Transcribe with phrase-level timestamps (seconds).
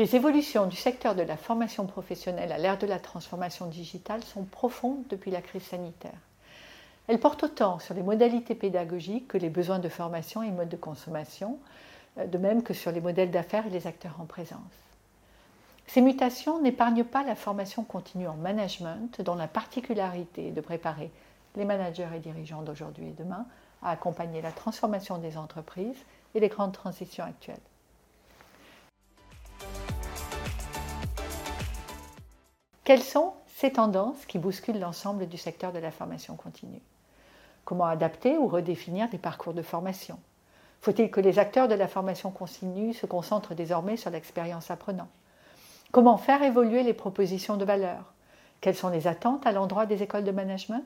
[0.00, 4.44] Les évolutions du secteur de la formation professionnelle à l'ère de la transformation digitale sont
[4.44, 6.18] profondes depuis la crise sanitaire.
[7.06, 10.76] Elles portent autant sur les modalités pédagogiques que les besoins de formation et modes de
[10.78, 11.58] consommation,
[12.16, 14.60] euh, de même que sur les modèles d'affaires et les acteurs en présence.
[15.92, 21.10] Ces mutations n'épargnent pas la formation continue en management, dont la particularité est de préparer
[21.56, 23.44] les managers et dirigeants d'aujourd'hui et demain
[23.82, 25.98] à accompagner la transformation des entreprises
[26.36, 27.58] et les grandes transitions actuelles.
[32.84, 36.82] Quelles sont ces tendances qui bousculent l'ensemble du secteur de la formation continue?
[37.64, 40.20] Comment adapter ou redéfinir des parcours de formation?
[40.82, 45.08] Faut-il que les acteurs de la formation continue se concentrent désormais sur l'expérience apprenant
[45.92, 48.12] Comment faire évoluer les propositions de valeur?
[48.60, 50.84] Quelles sont les attentes à l'endroit des écoles de management?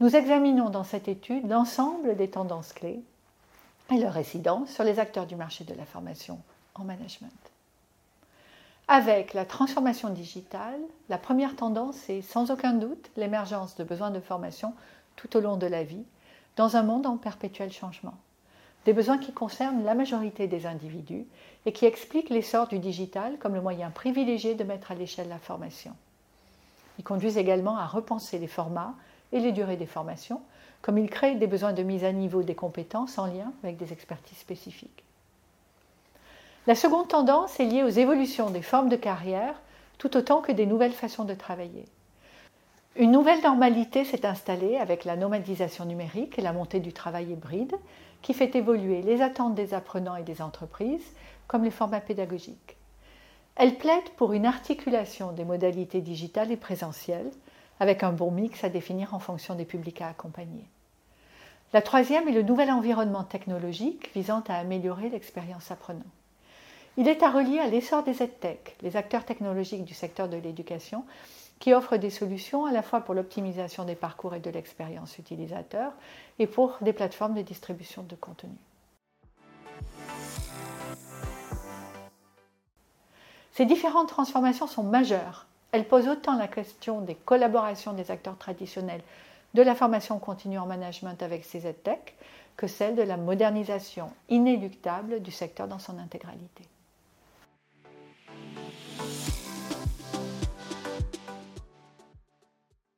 [0.00, 3.00] Nous examinons dans cette étude l'ensemble des tendances clés
[3.92, 6.40] et leur incidence sur les acteurs du marché de la formation
[6.74, 7.30] en management.
[8.88, 14.20] Avec la transformation digitale, la première tendance est sans aucun doute l'émergence de besoins de
[14.20, 14.74] formation
[15.14, 16.04] tout au long de la vie,
[16.56, 18.14] dans un monde en perpétuel changement.
[18.84, 21.26] Des besoins qui concernent la majorité des individus
[21.66, 25.38] et qui expliquent l'essor du digital comme le moyen privilégié de mettre à l'échelle la
[25.38, 25.92] formation.
[26.98, 28.94] Ils conduisent également à repenser les formats
[29.32, 30.40] et les durées des formations,
[30.82, 33.92] comme ils créent des besoins de mise à niveau des compétences en lien avec des
[33.92, 35.04] expertises spécifiques.
[36.66, 39.54] La seconde tendance est liée aux évolutions des formes de carrière
[39.96, 41.84] tout autant que des nouvelles façons de travailler.
[42.98, 47.76] Une nouvelle normalité s'est installée avec la nomadisation numérique et la montée du travail hybride
[48.22, 51.14] qui fait évoluer les attentes des apprenants et des entreprises
[51.46, 52.76] comme les formats pédagogiques.
[53.54, 57.30] Elle plaide pour une articulation des modalités digitales et présentielles
[57.78, 60.64] avec un bon mix à définir en fonction des publics à accompagner.
[61.72, 66.02] La troisième est le nouvel environnement technologique visant à améliorer l'expérience apprenant.
[66.96, 71.04] Il est à relier à l'essor des EdTech, les acteurs technologiques du secteur de l'éducation,
[71.58, 75.92] qui offrent des solutions à la fois pour l'optimisation des parcours et de l'expérience utilisateur
[76.38, 78.54] et pour des plateformes de distribution de contenu.
[83.52, 85.46] Ces différentes transformations sont majeures.
[85.72, 89.02] Elles posent autant la question des collaborations des acteurs traditionnels
[89.54, 92.14] de la formation continue en management avec ces EdTech
[92.56, 96.64] que celle de la modernisation inéluctable du secteur dans son intégralité.